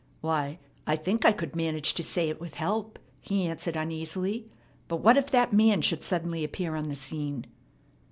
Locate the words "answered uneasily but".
3.45-5.01